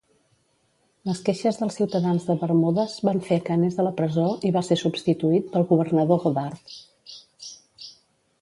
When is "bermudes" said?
2.43-2.95